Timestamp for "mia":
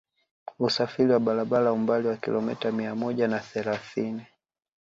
2.71-2.95